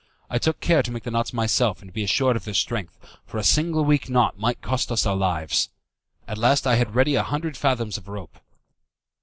[0.31, 2.97] I took care to make the knots myself and to be assured of their strength,
[3.23, 5.69] for a single weak knot might cost us our lives.
[6.27, 8.39] At last I had ready a hundred fathoms of rope.